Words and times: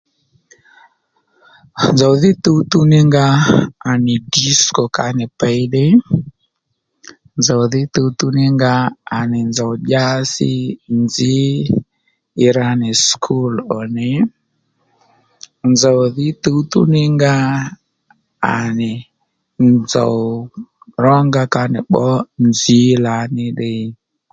Nzòw 1.91 2.13
dhí 2.21 2.31
tǔwtǔw 2.43 2.85
ní 2.91 2.99
nga 3.07 3.25
à 3.89 3.91
nì 4.05 4.13
disco 4.33 4.83
ka 4.95 5.05
nì 5.17 5.25
bbǐ 5.33 5.55
ddiy 5.67 5.93
nzòw 7.39 7.61
dhí 7.71 7.81
tǔwtǔw 7.93 8.31
ní 8.37 8.45
nga 8.55 8.73
à 9.17 9.19
nì 9.31 9.39
nzòw 9.49 9.71
dyási 9.87 10.51
nzǐ 11.03 11.33
ì 12.45 12.47
rà 12.57 12.67
nì 12.81 12.89
skul 13.07 13.53
ò 13.77 13.79
nì 13.95 14.09
nzòw 15.71 15.99
dhí 16.15 16.27
tǔwtǔw 16.43 16.85
ní 16.93 17.03
nga 17.15 17.33
à 18.55 18.55
nì 18.77 18.91
nzòw 19.81 20.15
rónga 21.03 21.43
kà 21.53 21.63
nì 21.73 21.79
bbǒ 21.87 22.05
nzǐ 22.47 22.79
lǎní 23.05 23.45
ddiy 23.51 23.83